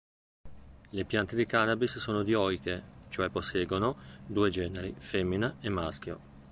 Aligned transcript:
Le 0.93 1.03
piante 1.05 1.35
di 1.35 1.45
cannabis 1.45 1.99
sono 1.99 2.23
dioiche, 2.23 2.81
cioè 3.09 3.29
posseggono 3.29 3.97
due 4.25 4.49
generi: 4.49 4.95
femmina 4.97 5.57
e 5.59 5.69
maschio. 5.69 6.19